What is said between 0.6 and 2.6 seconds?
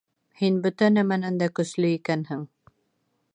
бөтә нәмәнән дә көслө икәнһең.